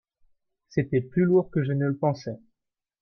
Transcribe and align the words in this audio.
C'était 0.69 1.01
plus 1.01 1.25
lourd 1.25 1.51
que 1.51 1.63
je 1.63 1.73
ne 1.73 1.85
le 1.85 1.95
pensais. 1.95 2.39